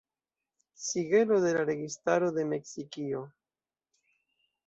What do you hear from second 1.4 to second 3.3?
de la registaro de Meksikio.